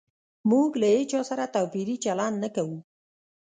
موږ 0.49 0.69
له 0.81 0.87
هيچا 0.95 1.21
سره 1.29 1.45
توپيري 1.55 1.95
چلند 2.05 2.35
نه 2.43 2.49
کوو 2.55 2.77